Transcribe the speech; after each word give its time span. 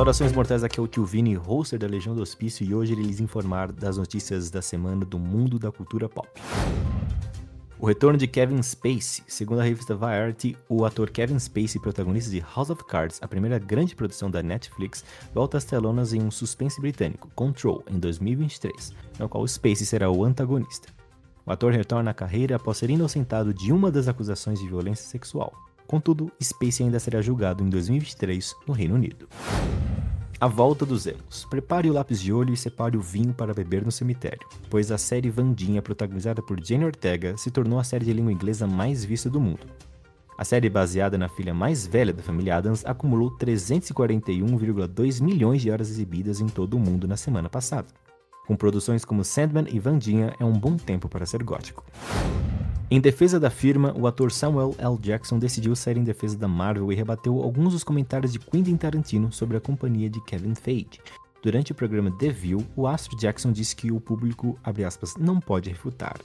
Saudações 0.00 0.32
mortais, 0.32 0.64
aqui 0.64 0.80
é 0.80 0.82
o 0.82 0.88
Tio 0.88 1.04
Vini, 1.04 1.36
hoster 1.36 1.78
da 1.78 1.86
Legião 1.86 2.14
do 2.14 2.22
Hospício, 2.22 2.64
e 2.64 2.74
hoje 2.74 2.94
ele 2.94 3.02
lhes 3.02 3.20
informar 3.20 3.70
das 3.70 3.98
notícias 3.98 4.50
da 4.50 4.62
semana 4.62 5.04
do 5.04 5.18
mundo 5.18 5.58
da 5.58 5.70
cultura 5.70 6.08
pop. 6.08 6.26
O 7.78 7.84
retorno 7.84 8.16
de 8.16 8.26
Kevin 8.26 8.62
Spacey. 8.62 9.22
Segundo 9.28 9.60
a 9.60 9.62
revista 9.62 9.94
Variety, 9.94 10.56
o 10.70 10.86
ator 10.86 11.10
Kevin 11.10 11.38
Spacey, 11.38 11.78
protagonista 11.78 12.30
de 12.30 12.40
House 12.40 12.70
of 12.70 12.82
Cards, 12.84 13.18
a 13.20 13.28
primeira 13.28 13.58
grande 13.58 13.94
produção 13.94 14.30
da 14.30 14.42
Netflix, 14.42 15.04
volta 15.34 15.58
às 15.58 15.64
telonas 15.64 16.14
em 16.14 16.22
um 16.22 16.30
suspense 16.30 16.80
britânico, 16.80 17.30
Control, 17.34 17.84
em 17.90 17.98
2023, 17.98 18.94
no 19.18 19.28
qual 19.28 19.46
Spacey 19.46 19.84
será 19.84 20.10
o 20.10 20.24
antagonista. 20.24 20.88
O 21.44 21.52
ator 21.52 21.72
retorna 21.72 22.12
à 22.12 22.14
carreira 22.14 22.56
após 22.56 22.78
ser 22.78 22.88
inocentado 22.88 23.52
de 23.52 23.70
uma 23.70 23.90
das 23.90 24.08
acusações 24.08 24.60
de 24.60 24.66
violência 24.66 25.04
sexual. 25.04 25.52
Contudo, 25.86 26.32
Spacey 26.42 26.86
ainda 26.86 26.98
será 26.98 27.20
julgado 27.20 27.62
em 27.62 27.68
2023 27.68 28.54
no 28.66 28.72
Reino 28.72 28.94
Unido. 28.94 29.28
A 30.40 30.46
volta 30.46 30.86
dos 30.86 31.06
emos. 31.06 31.44
Prepare 31.50 31.90
o 31.90 31.92
lápis 31.92 32.18
de 32.18 32.32
olho 32.32 32.54
e 32.54 32.56
separe 32.56 32.96
o 32.96 33.00
vinho 33.02 33.34
para 33.34 33.52
beber 33.52 33.84
no 33.84 33.92
cemitério, 33.92 34.48
pois 34.70 34.90
a 34.90 34.96
série 34.96 35.28
Vandinha, 35.28 35.82
protagonizada 35.82 36.40
por 36.40 36.58
Jenny 36.64 36.86
Ortega, 36.86 37.36
se 37.36 37.50
tornou 37.50 37.78
a 37.78 37.84
série 37.84 38.06
de 38.06 38.12
língua 38.14 38.32
inglesa 38.32 38.66
mais 38.66 39.04
vista 39.04 39.28
do 39.28 39.38
mundo. 39.38 39.66
A 40.38 40.42
série, 40.42 40.70
baseada 40.70 41.18
na 41.18 41.28
filha 41.28 41.52
mais 41.52 41.86
velha 41.86 42.14
da 42.14 42.22
família 42.22 42.56
Adams, 42.56 42.86
acumulou 42.86 43.36
341,2 43.36 45.20
milhões 45.20 45.60
de 45.60 45.70
horas 45.70 45.90
exibidas 45.90 46.40
em 46.40 46.46
todo 46.46 46.72
o 46.72 46.80
mundo 46.80 47.06
na 47.06 47.18
semana 47.18 47.50
passada. 47.50 47.88
Com 48.46 48.56
produções 48.56 49.04
como 49.04 49.22
Sandman 49.22 49.66
e 49.70 49.78
Vandinha, 49.78 50.34
é 50.40 50.44
um 50.46 50.58
bom 50.58 50.74
tempo 50.78 51.06
para 51.06 51.26
ser 51.26 51.42
gótico. 51.42 51.84
Em 52.92 53.00
defesa 53.00 53.38
da 53.38 53.50
firma, 53.50 53.94
o 53.96 54.04
ator 54.08 54.32
Samuel 54.32 54.74
L. 54.76 54.98
Jackson 54.98 55.38
decidiu 55.38 55.76
sair 55.76 55.96
em 55.96 56.02
defesa 56.02 56.36
da 56.36 56.48
Marvel 56.48 56.90
e 56.90 56.96
rebateu 56.96 57.40
alguns 57.40 57.72
dos 57.72 57.84
comentários 57.84 58.32
de 58.32 58.40
Quentin 58.40 58.76
Tarantino 58.76 59.30
sobre 59.30 59.56
a 59.56 59.60
companhia 59.60 60.10
de 60.10 60.20
Kevin 60.24 60.56
Feige. 60.56 60.98
Durante 61.40 61.70
o 61.70 61.74
programa 61.74 62.10
The 62.10 62.30
View, 62.30 62.66
o 62.74 62.88
astro 62.88 63.16
Jackson 63.16 63.52
disse 63.52 63.76
que 63.76 63.92
o 63.92 64.00
público, 64.00 64.58
aspas, 64.84 65.14
não 65.16 65.38
pode 65.38 65.70
refutar, 65.70 66.18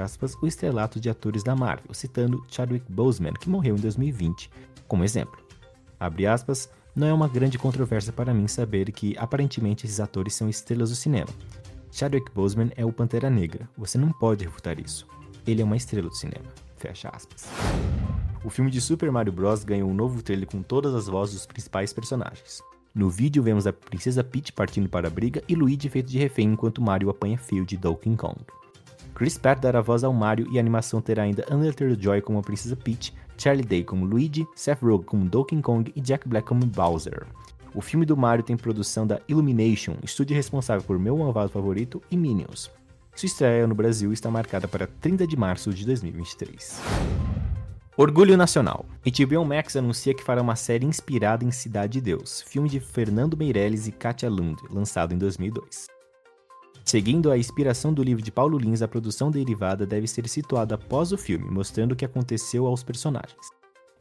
aspas, 0.00 0.36
o 0.40 0.46
estrelato 0.46 1.00
de 1.00 1.10
atores 1.10 1.42
da 1.42 1.56
Marvel, 1.56 1.92
citando 1.92 2.44
Chadwick 2.48 2.86
Boseman, 2.88 3.32
que 3.32 3.50
morreu 3.50 3.74
em 3.74 3.80
2020, 3.80 4.48
como 4.86 5.02
exemplo. 5.02 5.44
Aspas, 5.98 6.70
não 6.94 7.08
é 7.08 7.12
uma 7.12 7.26
grande 7.26 7.58
controvérsia 7.58 8.12
para 8.12 8.32
mim 8.32 8.46
saber 8.46 8.92
que 8.92 9.16
aparentemente 9.18 9.86
esses 9.86 9.98
atores 9.98 10.36
são 10.36 10.48
estrelas 10.48 10.90
do 10.90 10.96
cinema. 10.96 11.28
Chadwick 11.90 12.30
Boseman 12.32 12.70
é 12.76 12.86
o 12.86 12.92
Pantera 12.92 13.28
Negra, 13.28 13.68
você 13.76 13.98
não 13.98 14.12
pode 14.12 14.44
refutar 14.44 14.78
isso 14.78 15.04
ele 15.46 15.62
é 15.62 15.64
uma 15.64 15.76
estrela 15.76 16.08
do 16.08 16.14
cinema. 16.14 16.46
Fecha 16.76 17.08
aspas. 17.08 17.48
O 18.44 18.50
filme 18.50 18.70
de 18.70 18.80
Super 18.80 19.10
Mario 19.12 19.32
Bros. 19.32 19.62
ganhou 19.62 19.88
um 19.88 19.94
novo 19.94 20.22
trailer 20.22 20.48
com 20.48 20.62
todas 20.62 20.94
as 20.94 21.06
vozes 21.06 21.36
dos 21.36 21.46
principais 21.46 21.92
personagens. 21.92 22.60
No 22.94 23.08
vídeo 23.08 23.42
vemos 23.42 23.66
a 23.66 23.72
princesa 23.72 24.22
Peach 24.22 24.52
partindo 24.52 24.88
para 24.88 25.08
a 25.08 25.10
briga 25.10 25.42
e 25.48 25.54
Luigi 25.54 25.88
feito 25.88 26.10
de 26.10 26.18
refém 26.18 26.52
enquanto 26.52 26.82
Mario 26.82 27.08
apanha 27.08 27.38
fio 27.38 27.64
de 27.64 27.76
Donkey 27.76 28.16
Kong. 28.16 28.36
Chris 29.14 29.38
Pratt 29.38 29.60
dará 29.60 29.80
voz 29.80 30.04
ao 30.04 30.12
Mario 30.12 30.46
e 30.52 30.58
a 30.58 30.60
animação 30.60 31.00
terá 31.00 31.22
ainda 31.22 31.46
Undertale 31.50 31.96
Joy 31.98 32.20
como 32.20 32.38
a 32.38 32.42
princesa 32.42 32.76
Peach, 32.76 33.14
Charlie 33.38 33.64
Day 33.64 33.84
como 33.84 34.04
Luigi, 34.04 34.46
Seth 34.54 34.82
Rogen 34.82 35.04
como 35.04 35.28
Donkey 35.28 35.62
Kong 35.62 35.92
e 35.94 36.00
Jack 36.00 36.28
Black 36.28 36.46
como 36.46 36.66
Bowser. 36.66 37.26
O 37.74 37.80
filme 37.80 38.04
do 38.04 38.16
Mario 38.16 38.44
tem 38.44 38.56
produção 38.56 39.06
da 39.06 39.20
Illumination, 39.28 39.94
estúdio 40.02 40.36
responsável 40.36 40.82
por 40.82 40.98
Meu 40.98 41.16
Malvado 41.16 41.50
Favorito 41.50 42.02
e 42.10 42.16
Minions. 42.16 42.70
Sua 43.14 43.26
estreia 43.26 43.66
no 43.66 43.74
Brasil 43.74 44.10
está 44.12 44.30
marcada 44.30 44.66
para 44.66 44.86
30 44.86 45.26
de 45.26 45.36
março 45.36 45.72
de 45.72 45.84
2023. 45.84 46.80
Orgulho 47.94 48.38
Nacional. 48.38 48.86
HBO 49.04 49.44
Max 49.44 49.76
anuncia 49.76 50.14
que 50.14 50.24
fará 50.24 50.40
uma 50.40 50.56
série 50.56 50.86
inspirada 50.86 51.44
em 51.44 51.50
Cidade 51.50 51.94
de 51.94 52.00
Deus, 52.00 52.40
filme 52.40 52.70
de 52.70 52.80
Fernando 52.80 53.36
Meirelles 53.36 53.86
e 53.86 53.92
Katia 53.92 54.30
Lund, 54.30 54.56
lançado 54.70 55.12
em 55.12 55.18
2002. 55.18 55.86
Seguindo 56.84 57.30
a 57.30 57.36
inspiração 57.36 57.92
do 57.92 58.02
livro 58.02 58.22
de 58.22 58.32
Paulo 58.32 58.58
Lins, 58.58 58.80
a 58.80 58.88
produção 58.88 59.30
derivada 59.30 59.86
deve 59.86 60.06
ser 60.06 60.26
situada 60.26 60.74
após 60.74 61.12
o 61.12 61.18
filme, 61.18 61.48
mostrando 61.50 61.92
o 61.92 61.96
que 61.96 62.06
aconteceu 62.06 62.66
aos 62.66 62.82
personagens. 62.82 63.46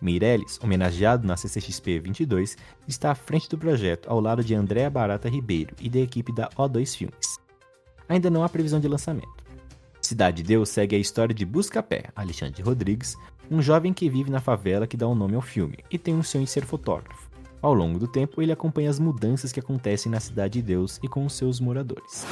Meirelles, 0.01 0.57
homenageado 0.63 1.27
na 1.27 1.35
CCXP 1.35 1.99
22, 1.99 2.57
está 2.87 3.11
à 3.11 3.15
frente 3.15 3.49
do 3.49 3.57
projeto, 3.57 4.09
ao 4.09 4.21
lado 4.21 4.41
de 4.43 4.55
Andréa 4.55 4.89
Barata 4.89 5.29
Ribeiro 5.29 5.75
e 5.79 5.89
da 5.89 5.99
equipe 5.99 6.33
da 6.33 6.49
O2 6.57 6.95
Filmes 6.95 7.40
ainda 8.07 8.29
não 8.29 8.43
há 8.43 8.49
previsão 8.49 8.79
de 8.79 8.87
lançamento. 8.87 9.41
Cidade 10.01 10.37
de 10.37 10.43
Deus 10.43 10.69
segue 10.69 10.95
a 10.95 10.99
história 10.99 11.33
de 11.33 11.45
Buscapé, 11.45 12.05
Alexandre 12.15 12.61
Rodrigues, 12.61 13.15
um 13.49 13.61
jovem 13.61 13.93
que 13.93 14.09
vive 14.09 14.31
na 14.31 14.39
favela 14.39 14.87
que 14.87 14.97
dá 14.97 15.07
o 15.07 15.11
um 15.11 15.15
nome 15.15 15.35
ao 15.35 15.41
filme 15.41 15.79
e 15.89 15.97
tem 15.97 16.13
um 16.13 16.23
sonho 16.23 16.45
de 16.45 16.49
ser 16.49 16.65
fotógrafo. 16.65 17.29
Ao 17.61 17.73
longo 17.73 17.99
do 17.99 18.07
tempo, 18.07 18.41
ele 18.41 18.51
acompanha 18.51 18.89
as 18.89 18.97
mudanças 18.97 19.51
que 19.51 19.59
acontecem 19.59 20.11
na 20.11 20.19
Cidade 20.19 20.53
de 20.53 20.63
Deus 20.63 20.99
e 21.03 21.07
com 21.07 21.25
os 21.25 21.33
seus 21.33 21.59
moradores. 21.59 22.25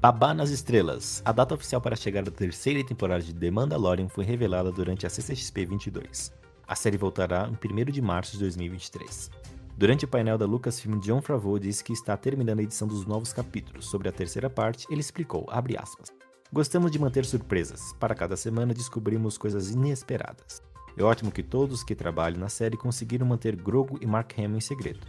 Babá 0.00 0.34
nas 0.34 0.50
Estrelas. 0.50 1.22
A 1.24 1.30
data 1.30 1.54
oficial 1.54 1.80
para 1.80 1.94
chegar 1.94 2.26
à 2.26 2.30
terceira 2.30 2.84
temporada 2.84 3.22
de 3.22 3.32
The 3.32 3.52
Mandalorian 3.52 4.08
foi 4.08 4.24
revelada 4.24 4.72
durante 4.72 5.06
a 5.06 5.10
CCXP 5.10 5.66
22. 5.66 6.32
A 6.66 6.74
série 6.74 6.96
voltará 6.96 7.48
em 7.48 7.82
1 7.88 7.92
de 7.92 8.02
março 8.02 8.32
de 8.32 8.38
2023. 8.40 9.30
Durante 9.76 10.04
o 10.04 10.08
painel 10.08 10.38
da 10.38 10.46
Lucasfilm, 10.46 11.00
John 11.00 11.20
Favreau 11.22 11.58
disse 11.58 11.82
que 11.82 11.92
está 11.92 12.16
terminando 12.16 12.60
a 12.60 12.62
edição 12.62 12.86
dos 12.86 13.06
novos 13.06 13.32
capítulos. 13.32 13.86
Sobre 13.86 14.08
a 14.08 14.12
terceira 14.12 14.50
parte, 14.50 14.86
ele 14.90 15.00
explicou, 15.00 15.46
aspas, 15.50 16.12
Gostamos 16.52 16.90
de 16.90 16.98
manter 16.98 17.24
surpresas. 17.24 17.94
Para 17.98 18.14
cada 18.14 18.36
semana 18.36 18.74
descobrimos 18.74 19.38
coisas 19.38 19.70
inesperadas. 19.70 20.62
É 20.94 21.02
ótimo 21.02 21.32
que 21.32 21.42
todos 21.42 21.82
que 21.82 21.94
trabalham 21.94 22.38
na 22.38 22.50
série 22.50 22.76
conseguiram 22.76 23.26
manter 23.26 23.56
Grogu 23.56 23.98
e 24.02 24.06
Mark 24.06 24.34
Hamill 24.38 24.58
em 24.58 24.60
segredo. 24.60 25.00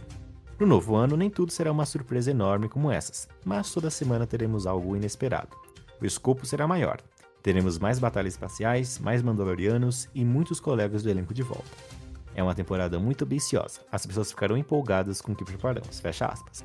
No 0.58 0.66
novo 0.66 0.96
ano, 0.96 1.18
nem 1.18 1.28
tudo 1.28 1.52
será 1.52 1.70
uma 1.70 1.84
surpresa 1.84 2.30
enorme 2.30 2.66
como 2.68 2.90
essas, 2.90 3.28
mas 3.44 3.70
toda 3.70 3.90
semana 3.90 4.26
teremos 4.26 4.66
algo 4.66 4.96
inesperado. 4.96 5.54
O 6.00 6.06
escopo 6.06 6.46
será 6.46 6.66
maior. 6.66 7.02
Teremos 7.42 7.78
mais 7.78 7.98
batalhas 7.98 8.32
espaciais, 8.32 8.98
mais 8.98 9.20
Mandalorianos 9.20 10.08
e 10.14 10.24
muitos 10.24 10.58
colegas 10.60 11.02
do 11.02 11.10
elenco 11.10 11.34
de 11.34 11.42
volta. 11.42 12.03
É 12.34 12.42
uma 12.42 12.54
temporada 12.54 12.98
muito 12.98 13.24
ambiciosa. 13.24 13.80
As 13.90 14.04
pessoas 14.04 14.30
ficarão 14.30 14.56
empolgadas 14.56 15.20
com 15.20 15.32
o 15.32 15.36
que 15.36 15.44
preparamos. 15.44 16.00
Fecha 16.00 16.26
aspas. 16.26 16.64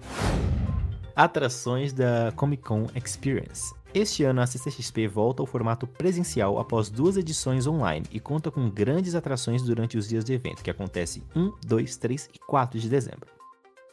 Atrações 1.15 1.93
da 1.93 2.31
Comic 2.35 2.63
Con 2.63 2.87
Experience. 2.95 3.73
Este 3.93 4.23
ano 4.23 4.41
a 4.41 4.47
CCXP 4.47 5.07
volta 5.07 5.41
ao 5.41 5.47
formato 5.47 5.87
presencial 5.87 6.59
após 6.59 6.89
duas 6.89 7.17
edições 7.17 7.65
online 7.65 8.05
e 8.11 8.19
conta 8.19 8.51
com 8.51 8.69
grandes 8.69 9.15
atrações 9.15 9.63
durante 9.63 9.97
os 9.97 10.07
dias 10.07 10.23
de 10.23 10.33
evento, 10.33 10.63
que 10.63 10.69
acontece 10.69 11.23
1, 11.35 11.53
2, 11.65 11.97
3 11.97 12.29
e 12.35 12.39
4 12.39 12.79
de 12.79 12.87
dezembro. 12.87 13.27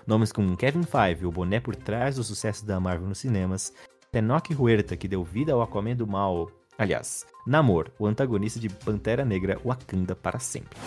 Nomes 0.06 0.32
como 0.32 0.56
Kevin 0.56 0.82
Feige, 0.82 1.26
o 1.26 1.32
boné 1.32 1.58
por 1.60 1.75
trás 1.75 2.16
do 2.16 2.22
sucesso 2.22 2.64
da 2.64 2.78
Marvel 2.78 3.08
nos 3.08 3.19
cinemas, 3.19 3.72
Tenoch 4.12 4.54
Huerta, 4.54 4.97
que 4.97 5.08
deu 5.08 5.25
vida 5.25 5.53
ao 5.53 5.62
Aquaman 5.62 5.97
do 5.97 6.06
Mal, 6.06 6.50
aliás, 6.78 7.26
Namor, 7.47 7.91
o 7.98 8.06
antagonista 8.06 8.60
de 8.60 8.69
Pantera 8.69 9.25
Negra 9.25 9.58
Wakanda 9.64 10.14
para 10.14 10.38
sempre. 10.38 10.78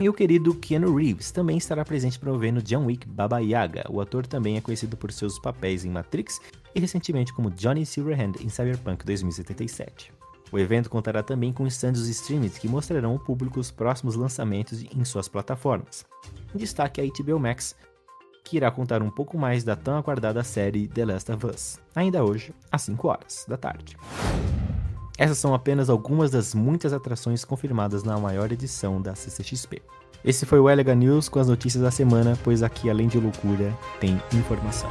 E 0.00 0.08
o 0.08 0.12
querido 0.12 0.54
Keanu 0.54 0.94
Reeves 0.94 1.32
também 1.32 1.56
estará 1.56 1.84
presente 1.84 2.20
promovendo 2.20 2.62
John 2.62 2.86
Wick 2.86 3.08
Baba 3.08 3.40
Yaga. 3.40 3.84
O 3.90 4.00
ator 4.00 4.24
também 4.24 4.56
é 4.56 4.60
conhecido 4.60 4.96
por 4.96 5.10
seus 5.10 5.40
papéis 5.40 5.84
em 5.84 5.90
Matrix 5.90 6.40
e 6.72 6.78
recentemente 6.78 7.32
como 7.32 7.50
Johnny 7.50 7.84
Silverhand 7.84 8.34
em 8.40 8.48
Cyberpunk 8.48 9.04
2077. 9.04 10.12
O 10.52 10.58
evento 10.58 10.88
contará 10.88 11.20
também 11.20 11.52
com 11.52 11.66
stands 11.66 12.00
dos 12.00 12.08
streamers 12.10 12.56
que 12.56 12.68
mostrarão 12.68 13.10
ao 13.10 13.18
público 13.18 13.58
os 13.58 13.72
próximos 13.72 14.14
lançamentos 14.14 14.82
em 14.82 15.04
suas 15.04 15.26
plataformas. 15.26 16.06
Destaque 16.54 17.00
a 17.00 17.04
HBO 17.04 17.40
Max, 17.40 17.74
que 18.44 18.56
irá 18.56 18.70
contar 18.70 19.02
um 19.02 19.10
pouco 19.10 19.36
mais 19.36 19.64
da 19.64 19.74
tão 19.74 19.96
aguardada 19.96 20.44
série 20.44 20.86
The 20.86 21.04
Last 21.04 21.32
of 21.32 21.46
Us, 21.46 21.78
ainda 21.92 22.24
hoje, 22.24 22.54
às 22.70 22.82
5 22.82 23.08
horas 23.08 23.44
da 23.48 23.56
tarde. 23.56 23.96
Essas 25.18 25.38
são 25.38 25.52
apenas 25.52 25.90
algumas 25.90 26.30
das 26.30 26.54
muitas 26.54 26.92
atrações 26.92 27.44
confirmadas 27.44 28.04
na 28.04 28.16
maior 28.16 28.52
edição 28.52 29.02
da 29.02 29.16
CCXP. 29.16 29.82
Esse 30.24 30.46
foi 30.46 30.60
o 30.60 30.70
Elega 30.70 30.94
News 30.94 31.28
com 31.28 31.40
as 31.40 31.48
notícias 31.48 31.82
da 31.82 31.90
semana, 31.90 32.38
pois 32.44 32.62
aqui 32.62 32.88
além 32.88 33.08
de 33.08 33.18
loucura 33.18 33.76
tem 34.00 34.22
informação. 34.32 34.90